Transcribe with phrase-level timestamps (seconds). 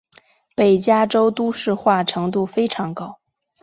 [0.55, 3.19] 北加州都市化程度非常高。